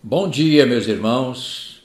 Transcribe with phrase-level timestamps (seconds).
[0.00, 1.82] Bom dia, meus irmãos.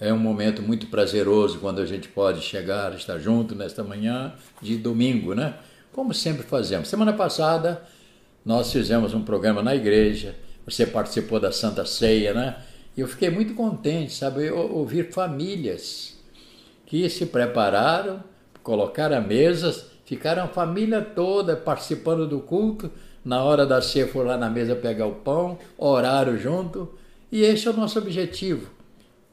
[0.00, 4.76] É um momento muito prazeroso quando a gente pode chegar, estar junto nesta manhã de
[4.76, 5.54] domingo, né?
[5.92, 6.88] Como sempre fazemos.
[6.88, 7.80] Semana passada
[8.44, 10.34] nós fizemos um programa na igreja,
[10.66, 12.56] você participou da Santa Ceia, né?
[12.96, 16.18] E eu fiquei muito contente, sabe, ouvir famílias
[16.86, 18.20] que se prepararam,
[18.64, 22.90] colocaram a mesa, ficaram a família toda participando do culto.
[23.24, 26.97] Na hora da ceia foram lá na mesa pegar o pão, oraram junto.
[27.30, 28.70] E esse é o nosso objetivo,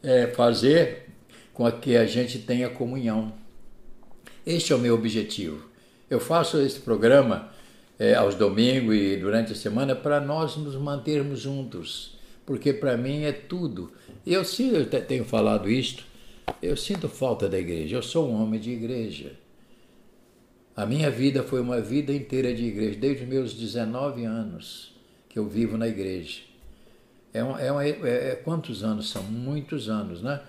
[0.03, 1.09] é fazer
[1.53, 3.33] com que a gente tenha comunhão.
[4.45, 5.69] Este é o meu objetivo.
[6.09, 7.49] Eu faço esse programa
[7.97, 13.23] é, aos domingos e durante a semana para nós nos mantermos juntos, porque para mim
[13.23, 13.91] é tudo.
[14.27, 16.03] Eu sim, eu tenho falado isto,
[16.61, 17.95] eu sinto falta da igreja.
[17.95, 19.31] Eu sou um homem de igreja.
[20.75, 24.93] A minha vida foi uma vida inteira de igreja, desde os meus 19 anos
[25.29, 26.41] que eu vivo na igreja.
[27.35, 29.21] É, um, é, uma, é, é, quantos anos são?
[29.23, 30.39] Muitos anos, né?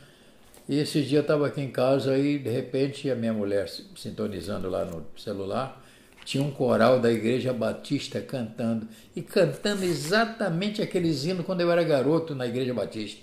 [0.68, 4.70] E esse dia eu estava aqui em casa e de repente a minha mulher sintonizando
[4.70, 5.84] lá no celular,
[6.24, 11.82] tinha um coral da Igreja Batista cantando e cantando exatamente aqueles hinos quando eu era
[11.82, 13.20] garoto na Igreja Batista.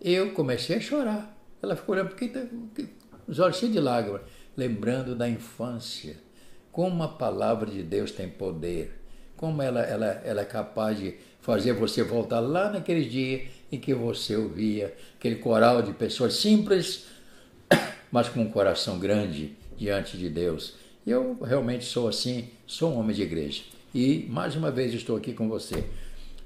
[0.00, 1.36] Eu comecei a chorar.
[1.60, 2.40] Ela ficou olhando porque tá,
[3.26, 4.22] os olhos cheios de lágrimas,
[4.56, 6.16] lembrando da infância.
[6.70, 8.99] Como a palavra de Deus tem poder,
[9.40, 13.94] como ela, ela, ela é capaz de fazer você voltar lá naquele dia em que
[13.94, 17.06] você ouvia aquele coral de pessoas simples,
[18.12, 20.74] mas com um coração grande diante de Deus.
[21.06, 23.62] Eu realmente sou assim, sou um homem de igreja.
[23.94, 25.84] E mais uma vez estou aqui com você.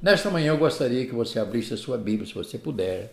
[0.00, 3.12] Nesta manhã eu gostaria que você abrisse a sua Bíblia, se você puder,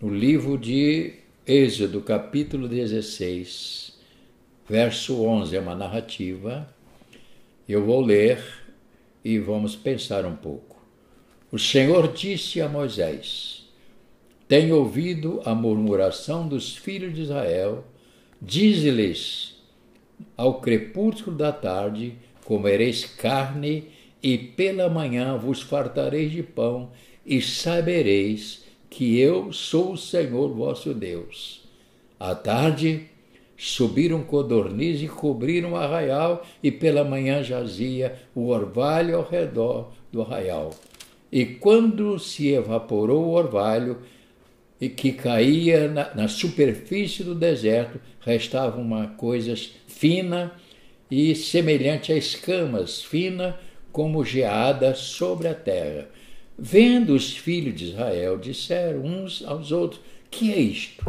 [0.00, 1.14] no livro de
[1.46, 3.96] Êxodo, capítulo 16,
[4.68, 6.68] verso 11, é uma narrativa.
[7.68, 8.63] Eu vou ler
[9.24, 10.76] e vamos pensar um pouco.
[11.50, 13.64] O Senhor disse a Moisés:
[14.46, 17.84] Tenho ouvido a murmuração dos filhos de Israel,
[18.40, 19.56] dize-lhes:
[20.36, 23.88] Ao crepúsculo da tarde comereis carne,
[24.22, 26.90] e pela manhã vos fartareis de pão,
[27.24, 31.62] e sabereis que eu sou o Senhor vosso Deus.
[32.18, 33.08] À tarde
[33.56, 40.22] Subiram codorniz e cobriram o arraial, e pela manhã jazia o orvalho ao redor do
[40.22, 40.70] arraial.
[41.30, 43.98] E quando se evaporou o orvalho,
[44.80, 49.54] e que caía na, na superfície do deserto, restava uma coisa
[49.86, 50.52] fina
[51.10, 53.58] e semelhante a escamas, fina
[53.92, 56.08] como geada sobre a terra.
[56.58, 60.00] Vendo os filhos de Israel, disseram uns aos outros:
[60.30, 61.04] Que é isto?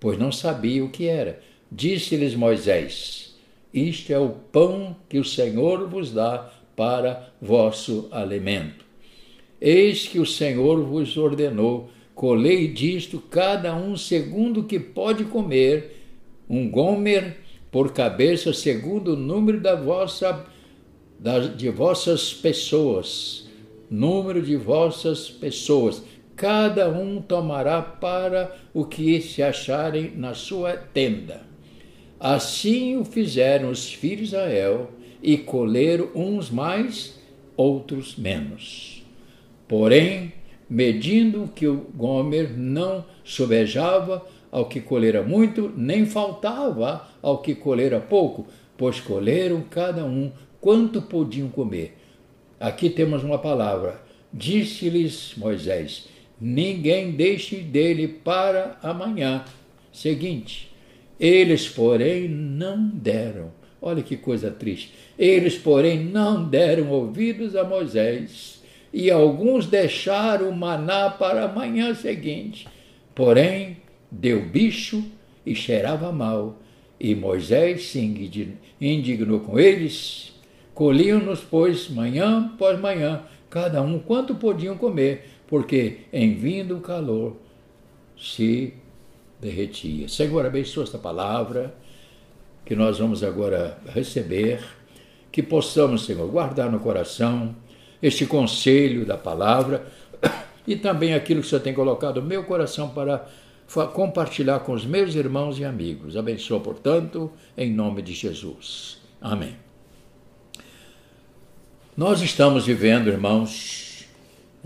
[0.00, 1.40] Pois não sabia o que era.
[1.70, 3.36] Disse-lhes Moisés:
[3.72, 8.84] Isto é o pão que o Senhor vos dá para vosso alimento.
[9.60, 16.02] Eis que o Senhor vos ordenou: colei disto cada um segundo que pode comer,
[16.48, 17.38] um gomer
[17.70, 20.46] por cabeça segundo o número da vossa
[21.56, 23.48] de vossas pessoas,
[23.90, 26.02] número de vossas pessoas
[26.36, 31.40] cada um tomará para o que se acharem na sua tenda.
[32.20, 34.90] Assim o fizeram os filhos de Israel,
[35.22, 37.18] e colheram uns mais,
[37.56, 39.04] outros menos.
[39.66, 40.32] Porém,
[40.68, 47.98] medindo que o Gomer não sobejava ao que colhera muito, nem faltava ao que colhera
[47.98, 50.30] pouco, pois colheram cada um
[50.60, 51.96] quanto podiam comer.
[52.60, 54.00] Aqui temos uma palavra.
[54.32, 56.08] Disse-lhes Moisés:
[56.40, 59.44] ninguém deixe dele para amanhã
[59.92, 60.70] seguinte.
[61.18, 63.50] Eles, porém, não deram.
[63.80, 64.92] Olha que coisa triste.
[65.18, 71.94] Eles, porém, não deram ouvidos a Moisés, e alguns deixaram o maná para a manhã
[71.94, 72.66] seguinte.
[73.14, 73.78] Porém,
[74.10, 75.04] deu bicho
[75.44, 76.58] e cheirava mal,
[76.98, 78.00] e Moisés se
[78.80, 80.32] indignou com eles.
[80.74, 87.36] Colhiam-nos, pois, manhã após manhã, cada um quanto podiam comer, porque em vindo o calor
[88.18, 88.74] se
[89.40, 90.08] derretia.
[90.08, 91.74] Senhor, abençoa esta palavra
[92.64, 94.60] que nós vamos agora receber,
[95.30, 97.54] que possamos, Senhor, guardar no coração
[98.02, 99.86] este conselho da palavra
[100.66, 103.26] e também aquilo que o Senhor tem colocado no meu coração para
[103.92, 106.16] compartilhar com os meus irmãos e amigos.
[106.16, 108.98] Abençoa, portanto, em nome de Jesus.
[109.20, 109.56] Amém.
[111.96, 113.85] Nós estamos vivendo, irmãos,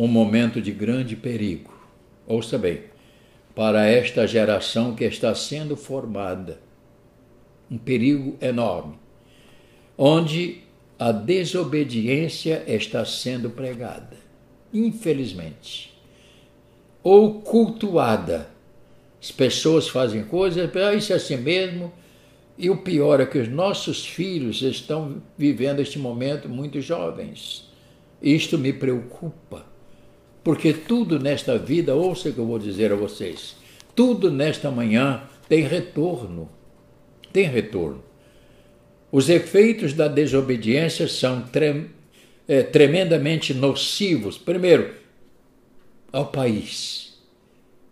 [0.00, 1.79] um momento de grande perigo.
[2.26, 2.85] Ouça bem,
[3.55, 6.58] para esta geração que está sendo formada,
[7.70, 8.94] um perigo enorme,
[9.99, 10.62] onde
[10.99, 14.17] a desobediência está sendo pregada.
[14.73, 15.94] Infelizmente,
[17.03, 18.49] ou cultuada.
[19.20, 21.93] As pessoas fazem coisas, ah, isso é assim mesmo.
[22.56, 27.69] E o pior é que os nossos filhos estão vivendo este momento muito jovens.
[28.23, 29.69] Isto me preocupa,
[30.42, 33.56] porque tudo nesta vida, ouça o que eu vou dizer a vocês,
[33.94, 36.48] tudo nesta manhã tem retorno.
[37.32, 38.02] Tem retorno.
[39.12, 41.44] Os efeitos da desobediência são
[42.46, 44.38] é, tremendamente nocivos.
[44.38, 44.94] Primeiro,
[46.12, 47.19] ao país.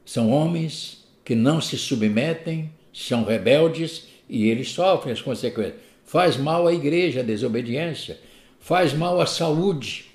[0.04, 5.76] São homens que não se submetem, são rebeldes e eles sofrem as consequências.
[6.04, 8.18] Faz mal à igreja a desobediência,
[8.58, 10.06] faz mal à saúde,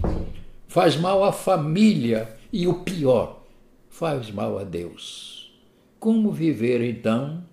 [0.74, 3.46] faz mal à família e o pior,
[3.92, 5.54] faz mal a Deus.
[6.00, 7.46] Como viver então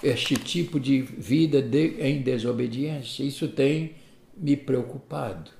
[0.00, 3.24] este tipo de vida de, em desobediência?
[3.24, 3.96] Isso tem
[4.36, 5.50] me preocupado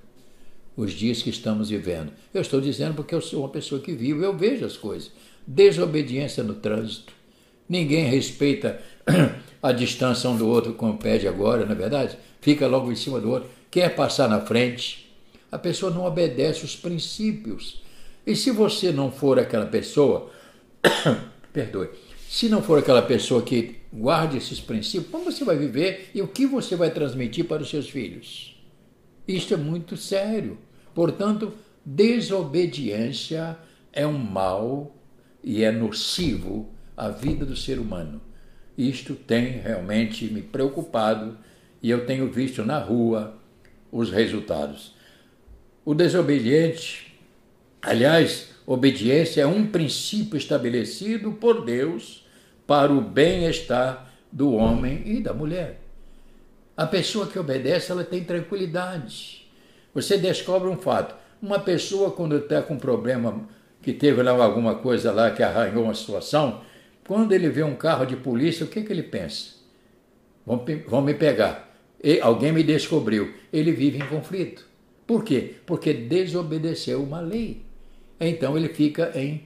[0.77, 2.13] os dias que estamos vivendo.
[2.33, 5.11] Eu estou dizendo porque eu sou uma pessoa que vivo, eu vejo as coisas.
[5.45, 7.13] Desobediência no trânsito.
[7.69, 8.81] Ninguém respeita
[9.61, 12.17] a distância um do outro, como pede agora, na é verdade?
[12.41, 15.06] Fica logo em cima do outro, quer passar na frente.
[15.51, 17.83] A pessoa não obedece os princípios.
[18.27, 20.31] E se você não for aquela pessoa,
[21.53, 21.91] perdoe,
[22.29, 26.29] se não for aquela pessoa que guarde esses princípios, como você vai viver e o
[26.29, 28.61] que você vai transmitir para os seus filhos?
[29.27, 30.59] Isto é muito sério.
[30.95, 31.53] Portanto,
[31.85, 33.57] desobediência
[33.93, 34.95] é um mal
[35.43, 38.21] e é nocivo à vida do ser humano.
[38.77, 41.39] Isto tem realmente me preocupado
[41.83, 43.39] e eu tenho visto na rua
[43.91, 44.96] os resultados.
[45.87, 47.17] O desobediente,
[47.81, 52.27] aliás, obediência é um princípio estabelecido por Deus
[52.67, 55.81] para o bem-estar do homem e da mulher.
[56.77, 59.49] A pessoa que obedece, ela tem tranquilidade.
[59.95, 61.15] Você descobre um fato.
[61.41, 63.49] Uma pessoa, quando está com um problema,
[63.81, 66.63] que teve lá alguma coisa lá que arranhou uma situação,
[67.07, 69.53] quando ele vê um carro de polícia, o que, que ele pensa?
[70.45, 71.79] Vão, vão me pegar.
[72.03, 73.33] E alguém me descobriu.
[73.53, 74.66] Ele vive em conflito.
[75.07, 75.55] Por quê?
[75.65, 77.63] Porque desobedeceu uma lei.
[78.19, 79.43] Então ele fica em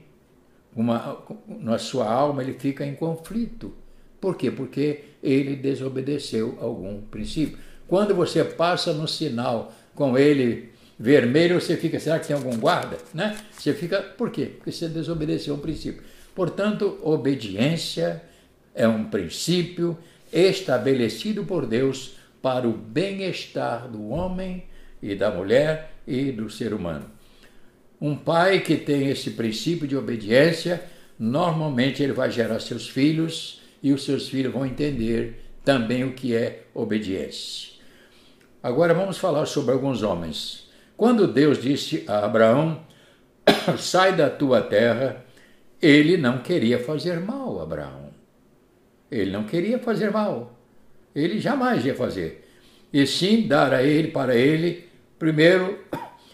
[0.75, 3.73] uma, na sua alma ele fica em conflito.
[4.19, 4.49] Por quê?
[4.49, 7.57] Porque ele desobedeceu algum princípio.
[7.87, 12.97] Quando você passa no sinal com ele vermelho, você fica, será que tem algum guarda?
[13.13, 13.37] Né?
[13.51, 14.45] Você fica, por quê?
[14.45, 16.03] Porque você desobedeceu um princípio.
[16.33, 18.23] Portanto, obediência
[18.73, 19.97] é um princípio
[20.31, 24.63] estabelecido por Deus para o bem-estar do homem
[25.01, 27.05] e da mulher e do ser humano.
[27.99, 30.83] Um pai que tem esse princípio de obediência,
[31.17, 36.35] normalmente ele vai gerar seus filhos e os seus filhos vão entender também o que
[36.35, 37.71] é obediência.
[38.63, 40.69] Agora vamos falar sobre alguns homens.
[40.97, 42.81] Quando Deus disse a Abraão:
[43.77, 45.25] Sai da tua terra,
[45.81, 48.11] ele não queria fazer mal a Abraão.
[49.09, 50.57] Ele não queria fazer mal.
[51.13, 52.47] Ele jamais ia fazer.
[52.93, 54.87] E sim dar a ele, para ele,
[55.21, 55.77] primeiro,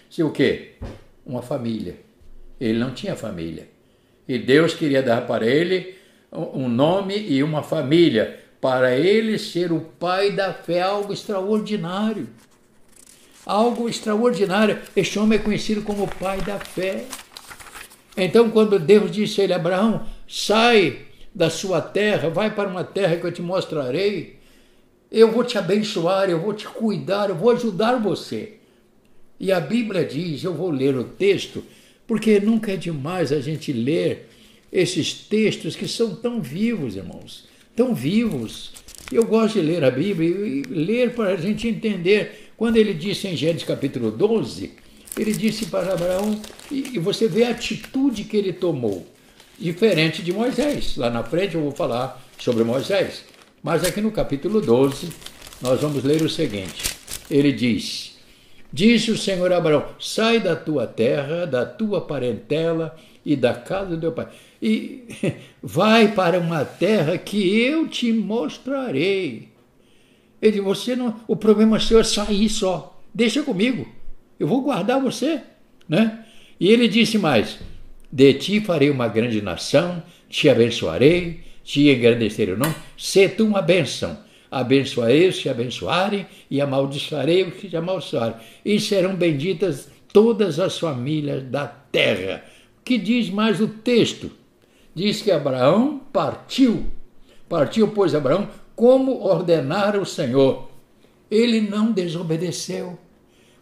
[0.10, 0.76] se o quê?
[1.26, 1.98] Uma família.
[2.58, 3.68] Ele não tinha família.
[4.26, 5.96] E Deus queria dar para ele
[6.32, 12.30] um nome e uma família para ele ser o pai da fé, algo extraordinário.
[13.46, 14.80] Algo extraordinário.
[14.96, 17.04] Este homem é conhecido como o pai da fé.
[18.16, 21.00] Então, quando Deus disse a ele, Abraão, sai
[21.36, 24.40] da sua terra, vai para uma terra que eu te mostrarei,
[25.12, 28.57] eu vou te abençoar, eu vou te cuidar, eu vou ajudar você.
[29.40, 31.64] E a Bíblia diz, eu vou ler o texto,
[32.06, 34.30] porque nunca é demais a gente ler
[34.72, 38.72] esses textos que são tão vivos, irmãos tão vivos.
[39.12, 42.50] Eu gosto de ler a Bíblia e ler para a gente entender.
[42.58, 44.72] Quando ele disse em Gênesis capítulo 12,
[45.16, 46.42] ele disse para Abraão,
[46.72, 49.08] e você vê a atitude que ele tomou,
[49.58, 50.98] diferente de Moisés.
[50.98, 53.24] Lá na frente eu vou falar sobre Moisés.
[53.64, 55.10] Mas aqui no capítulo 12,
[55.62, 56.96] nós vamos ler o seguinte:
[57.30, 58.17] ele diz.
[58.72, 62.96] Disse o Senhor a Abraão: Sai da tua terra, da tua parentela
[63.26, 64.28] e da casa do teu pai
[64.62, 65.04] e
[65.62, 69.50] vai para uma terra que eu te mostrarei.
[70.42, 73.00] Ele você não, o problema seu é sair só.
[73.14, 73.88] Deixa comigo.
[74.40, 75.42] Eu vou guardar você,
[75.88, 76.26] né?
[76.60, 77.58] E ele disse mais:
[78.12, 83.62] De ti farei uma grande nação, te abençoarei, te engrandecerei o nome, se tu uma
[83.62, 84.26] bênção.
[84.50, 88.36] Abençoarei os que abençoarem e amaldiçoarei os que te amaldiçoarem.
[88.64, 92.44] E serão benditas todas as famílias da terra.
[92.84, 94.32] Que diz mais o texto?
[94.96, 96.86] diz que Abraão partiu.
[97.48, 100.70] Partiu, pois, Abraão, como ordenara o Senhor.
[101.30, 102.98] Ele não desobedeceu.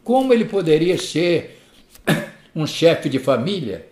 [0.03, 1.59] Como ele poderia ser
[2.55, 3.87] um chefe de família?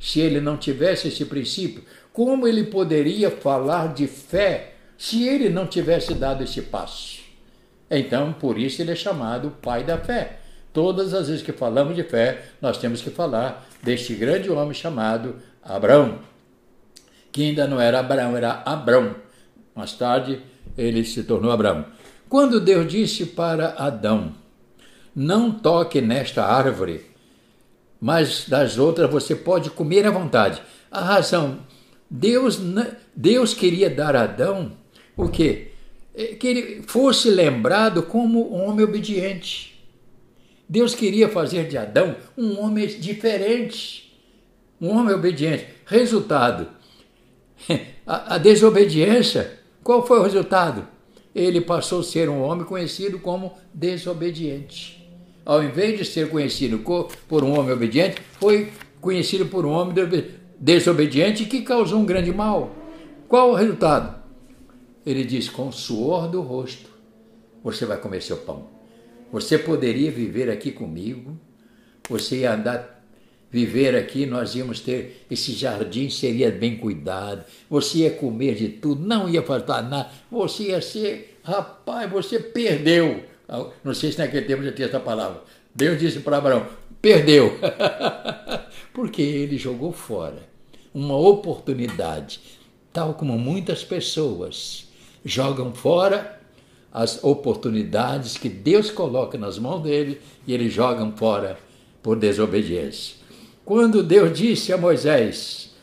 [0.00, 1.82] se ele não tivesse esse princípio?
[2.12, 7.20] Como ele poderia falar de fé se ele não tivesse dado esse passo?
[7.88, 10.40] Então, por isso ele é chamado pai da fé.
[10.72, 15.36] Todas as vezes que falamos de fé, nós temos que falar deste grande homem chamado
[15.62, 16.18] Abraão,
[17.30, 19.14] que ainda não era Abraão, era Abrão.
[19.74, 20.42] Mais tarde,
[20.76, 21.86] ele se tornou Abraão.
[22.28, 24.34] Quando Deus disse para Adão:
[25.14, 27.06] Não toque nesta árvore,
[28.00, 30.60] mas das outras você pode comer à vontade.
[30.90, 31.60] A razão,
[32.10, 32.60] Deus,
[33.14, 34.72] Deus queria dar a Adão
[35.18, 35.72] o quê?
[36.14, 39.76] É, que ele fosse lembrado como um homem obediente.
[40.68, 44.16] Deus queria fazer de Adão um homem diferente,
[44.80, 45.66] um homem obediente.
[45.84, 46.68] Resultado:
[48.06, 49.58] a, a desobediência.
[49.82, 50.86] Qual foi o resultado?
[51.34, 54.98] Ele passou a ser um homem conhecido como desobediente.
[55.44, 56.78] Ao invés de ser conhecido
[57.26, 58.70] por um homem obediente, foi
[59.00, 59.94] conhecido por um homem
[60.58, 62.74] desobediente que causou um grande mal.
[63.26, 64.17] Qual o resultado?
[65.08, 66.90] Ele diz: com o suor do rosto
[67.64, 68.68] você vai comer seu pão.
[69.32, 71.38] Você poderia viver aqui comigo,
[72.08, 73.02] você ia andar,
[73.50, 79.06] viver aqui, nós íamos ter esse jardim, seria bem cuidado, você ia comer de tudo,
[79.06, 83.24] não ia faltar nada, você ia ser, rapaz, você perdeu.
[83.82, 85.42] Não sei se naquele tempo já tinha essa palavra.
[85.74, 86.66] Deus disse para Abraão:
[87.00, 87.58] perdeu.
[88.92, 90.46] Porque ele jogou fora
[90.92, 92.40] uma oportunidade,
[92.92, 94.87] tal como muitas pessoas
[95.24, 96.38] jogam fora
[96.92, 101.58] as oportunidades que Deus coloca nas mãos dele e eles jogam fora
[102.02, 103.16] por desobediência.
[103.64, 105.74] Quando Deus disse a Moisés: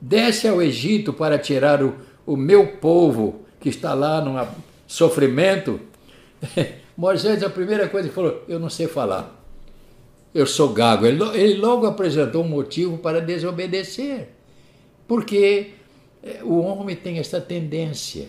[0.00, 1.94] Desce ao Egito para tirar o,
[2.26, 4.36] o meu povo que está lá num
[4.86, 5.80] sofrimento,
[6.96, 9.36] Moisés, a primeira coisa que falou: Eu não sei falar.
[10.34, 11.06] Eu sou gago.
[11.06, 14.28] Ele, ele logo apresentou um motivo para desobedecer.
[15.06, 15.70] Porque
[16.22, 18.28] eh, o homem tem essa tendência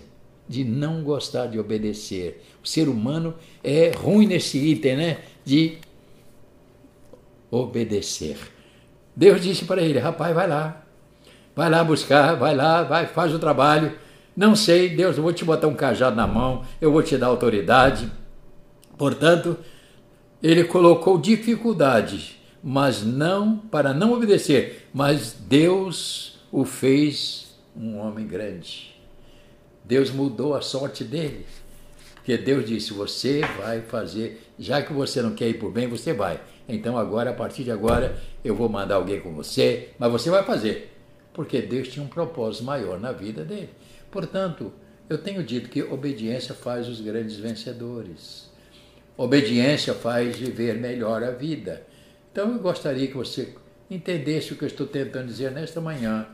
[0.49, 2.43] de não gostar de obedecer.
[2.63, 5.17] O ser humano é ruim nesse item, né?
[5.45, 5.77] De
[7.51, 8.35] obedecer.
[9.15, 10.83] Deus disse para ele: rapaz, vai lá,
[11.55, 13.93] vai lá buscar, vai lá, vai, faz o trabalho.
[14.35, 17.27] Não sei, Deus, eu vou te botar um cajado na mão, eu vou te dar
[17.27, 18.11] autoridade.
[18.97, 19.55] Portanto,
[20.41, 28.98] ele colocou dificuldade, mas não para não obedecer, mas Deus o fez um homem grande.
[29.89, 31.47] Deus mudou a sorte dele.
[32.13, 36.13] Porque Deus disse: Você vai fazer, já que você não quer ir por bem, você
[36.13, 36.39] vai.
[36.67, 38.15] Então, agora, a partir de agora,
[38.45, 40.95] eu vou mandar alguém com você, mas você vai fazer.
[41.33, 43.71] Porque Deus tinha um propósito maior na vida dele.
[44.11, 44.71] Portanto,
[45.09, 48.47] eu tenho dito que obediência faz os grandes vencedores.
[49.17, 51.81] Obediência faz viver melhor a vida.
[52.31, 53.55] Então, eu gostaria que você
[53.89, 56.27] entendesse o que eu estou tentando dizer nesta manhã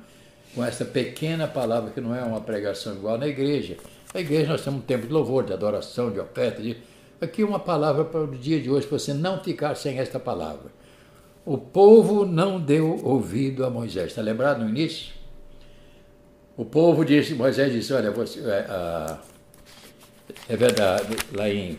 [0.56, 3.76] com essa pequena palavra que não é uma pregação igual na igreja.
[4.14, 6.62] Na igreja nós temos um tempo de louvor, de adoração, de oferta.
[6.62, 6.78] De...
[7.20, 10.72] Aqui uma palavra para o dia de hoje, para você não ficar sem esta palavra.
[11.46, 14.08] O povo não deu ouvido a Moisés.
[14.08, 15.14] Está lembrado no início?
[16.56, 19.18] O povo disse, Moisés disse, olha, você, é,
[20.48, 21.78] é verdade, lá em.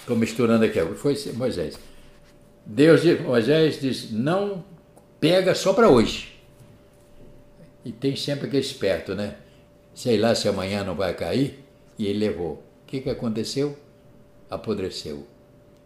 [0.00, 1.78] Estou misturando aqui, foi Moisés.
[2.66, 4.64] Deus, Moisés disse, não
[5.20, 6.33] pega só para hoje.
[7.84, 9.36] E tem sempre aquele esperto, né?
[9.94, 11.60] Sei lá se amanhã não vai cair.
[11.98, 12.54] E ele levou.
[12.54, 13.76] O que, que aconteceu?
[14.50, 15.26] Apodreceu.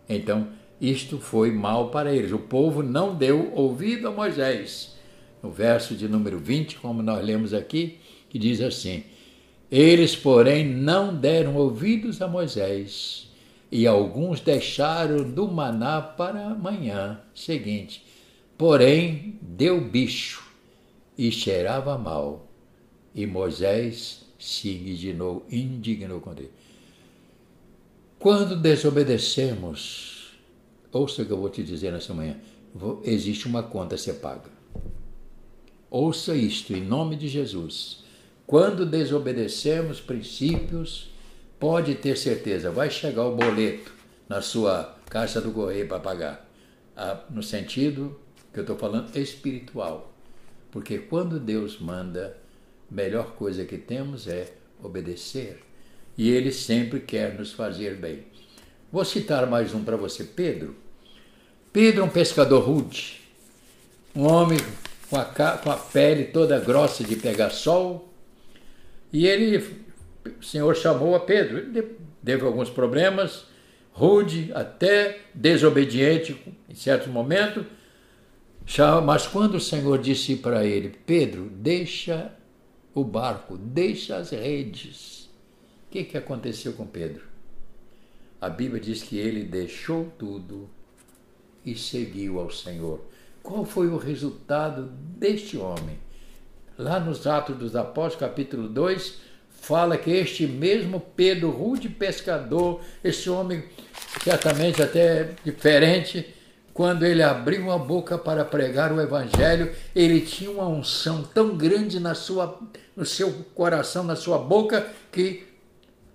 [0.08, 0.48] Então,
[0.80, 2.32] isto foi mal para eles.
[2.32, 4.96] O povo não deu ouvido a Moisés.
[5.42, 7.98] No verso de número 20, como nós lemos aqui,
[8.30, 9.04] que diz assim:
[9.70, 13.30] Eles, porém, não deram ouvidos a Moisés,
[13.70, 18.04] e alguns deixaram do maná para amanhã seguinte.
[18.56, 20.47] Porém, deu bicho
[21.18, 22.48] e cheirava mal.
[23.12, 26.52] E Moisés se indignou, indignou contra ele.
[28.18, 30.38] Quando desobedecemos,
[30.92, 32.36] ouça o que eu vou te dizer nessa manhã,
[33.02, 34.50] existe uma conta a ser paga.
[35.90, 38.04] Ouça isto em nome de Jesus.
[38.46, 41.10] Quando desobedecemos princípios,
[41.58, 43.92] pode ter certeza, vai chegar o boleto
[44.28, 46.48] na sua caixa do correio para pagar.
[46.96, 48.18] Ah, no sentido
[48.52, 50.12] que eu estou falando espiritual.
[50.70, 52.36] Porque quando Deus manda,
[52.90, 55.60] melhor coisa que temos é obedecer.
[56.16, 58.24] E Ele sempre quer nos fazer bem.
[58.90, 60.74] Vou citar mais um para você, Pedro.
[61.72, 63.20] Pedro, um pescador rude,
[64.16, 64.58] um homem
[65.10, 68.12] com a, com a pele toda grossa de pegar sol.
[69.12, 69.58] E ele,
[70.38, 71.58] o Senhor chamou a Pedro.
[71.58, 73.44] Ele teve alguns problemas,
[73.92, 77.64] rude, até desobediente em certo momento,
[79.04, 82.32] Mas quando o Senhor disse para ele, Pedro, deixa
[82.94, 85.30] o barco, deixa as redes.
[85.86, 87.22] O que, que aconteceu com Pedro?
[88.40, 90.68] A Bíblia diz que ele deixou tudo
[91.64, 93.00] e seguiu ao Senhor.
[93.42, 95.98] Qual foi o resultado deste homem?
[96.76, 103.28] Lá nos Atos dos Apóstolos, capítulo 2, fala que este mesmo Pedro, rude pescador, esse
[103.28, 103.64] homem
[104.22, 106.34] certamente até diferente,
[106.78, 111.98] quando ele abriu a boca para pregar o evangelho, ele tinha uma unção tão grande
[111.98, 112.56] na sua,
[112.94, 115.44] no seu coração, na sua boca, que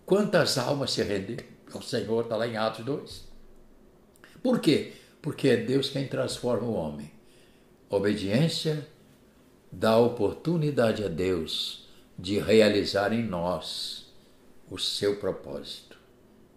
[0.06, 1.44] quantas almas se renderam
[1.74, 3.28] ao Senhor, está lá em Atos 2.
[4.42, 4.94] Por quê?
[5.22, 7.12] Porque é Deus quem transforma o homem.
[7.90, 8.88] Obediência
[9.70, 14.06] dá oportunidade a Deus de realizar em nós
[14.72, 15.98] o seu propósito,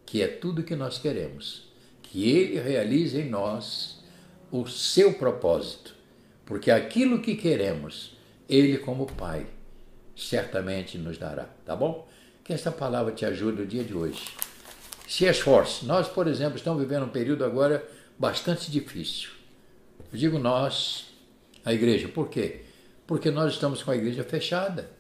[0.07, 1.67] que é tudo que nós queremos,
[2.01, 3.96] que Ele realize em nós
[4.51, 5.95] o seu propósito,
[6.45, 8.17] porque aquilo que queremos,
[8.49, 9.47] Ele, como Pai,
[10.15, 12.09] certamente nos dará, tá bom?
[12.45, 14.23] Que essa palavra te ajude no dia de hoje.
[15.07, 15.85] Se esforce.
[15.85, 17.87] Nós, por exemplo, estamos vivendo um período agora
[18.19, 19.31] bastante difícil.
[20.13, 21.07] Eu digo nós,
[21.65, 22.63] a igreja, por quê?
[23.07, 24.91] Porque nós estamos com a igreja fechada.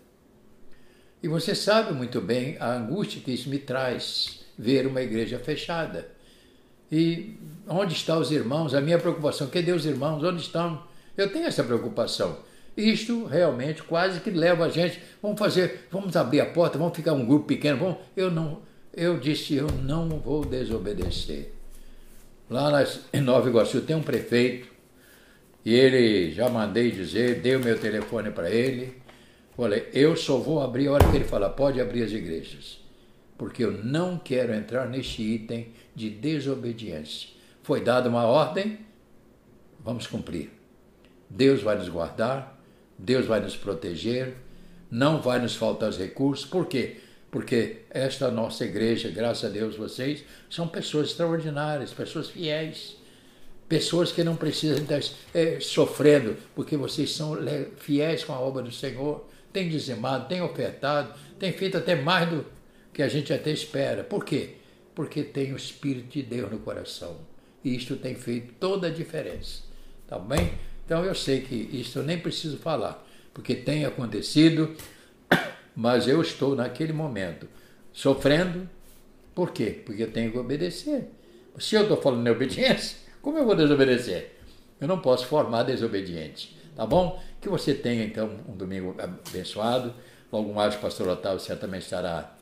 [1.23, 6.09] E você sabe muito bem a angústia que isso me traz, ver uma igreja fechada.
[6.90, 7.37] E
[7.69, 8.75] onde estão os irmãos?
[8.75, 10.23] A minha preocupação, cadê os irmãos?
[10.23, 10.83] Onde estão?
[11.16, 12.38] Eu tenho essa preocupação.
[12.76, 17.14] Isto realmente quase que leva a gente, vamos fazer, vamos abrir a porta, vamos ficar
[17.14, 18.61] um grupo pequeno, vamos, eu não,
[18.93, 21.52] eu disse, eu não vou desobedecer.
[22.50, 24.69] Lá em Nova Iguaçu tem um prefeito,
[25.64, 28.95] e ele já mandei dizer, dei o meu telefone para ele,
[29.57, 32.78] falei, eu só vou abrir a hora que ele falar, pode abrir as igrejas,
[33.37, 37.31] porque eu não quero entrar neste item de desobediência.
[37.62, 38.78] Foi dada uma ordem,
[39.81, 40.50] vamos cumprir.
[41.28, 42.59] Deus vai nos guardar,
[42.99, 44.35] Deus vai nos proteger,
[44.90, 46.47] não vai nos faltar os recursos.
[46.47, 46.99] Por quê?
[47.30, 52.97] Porque esta nossa igreja, graças a Deus, vocês são pessoas extraordinárias, pessoas fiéis,
[53.69, 55.00] pessoas que não precisam estar
[55.34, 57.37] é, sofrendo, porque vocês são
[57.76, 62.47] fiéis com a obra do Senhor, têm dizimado, têm ofertado, têm feito até mais do
[62.97, 64.02] que a gente até espera.
[64.02, 64.54] Por quê?
[64.95, 67.19] Porque tem o Espírito de Deus no coração.
[67.63, 69.65] E isto tem feito toda a diferença.
[70.09, 70.54] Tá bem?
[70.82, 74.75] Então eu sei que isso eu nem preciso falar, porque tem acontecido,
[75.76, 77.47] mas eu estou naquele momento
[77.93, 78.67] sofrendo.
[79.35, 79.82] Por quê?
[79.85, 81.11] Porque eu tenho que obedecer.
[81.59, 84.37] Se eu estou falando em obediência, como eu vou desobedecer?
[84.80, 86.56] Eu não posso formar desobediente.
[86.75, 87.23] Tá bom?
[87.43, 89.93] Que você tenha então um domingo abençoado.
[90.32, 92.36] Logo mais o pastor Otávio certamente estará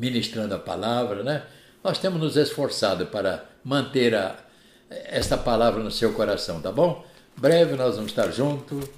[0.00, 1.42] ministrando a palavra, né?
[1.84, 4.34] Nós temos nos esforçado para manter a,
[4.88, 7.04] esta palavra no seu coração, tá bom?
[7.36, 8.88] Breve nós vamos estar juntos.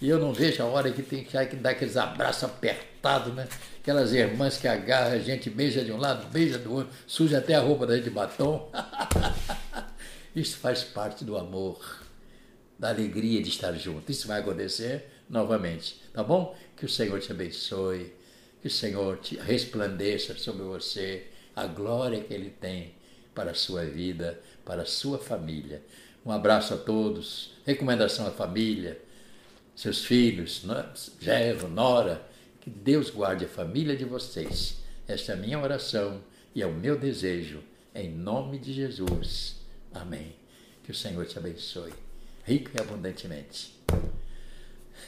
[0.00, 3.48] E eu não vejo a hora que tem que dar aqueles abraços apertados, né?
[3.80, 7.54] Aquelas irmãs que agarram a gente, beija de um lado, beija do outro, suja até
[7.54, 8.70] a roupa da gente de batom.
[10.34, 12.00] Isso faz parte do amor,
[12.78, 14.10] da alegria de estar junto.
[14.10, 16.56] Isso vai acontecer novamente, tá bom?
[16.76, 18.12] Que o Senhor te abençoe,
[18.62, 22.94] que o Senhor resplandeça sobre você a glória que Ele tem
[23.34, 25.82] para a sua vida, para a sua família.
[26.24, 27.54] Um abraço a todos.
[27.66, 29.00] Recomendação à família,
[29.74, 30.62] seus filhos,
[31.20, 32.24] Gerro, Nora.
[32.60, 34.76] Que Deus guarde a família de vocês.
[35.08, 36.22] Esta é a minha oração
[36.54, 37.60] e é o meu desejo.
[37.92, 39.56] Em nome de Jesus.
[39.92, 40.36] Amém.
[40.84, 41.92] Que o Senhor te abençoe,
[42.44, 43.74] rico e abundantemente.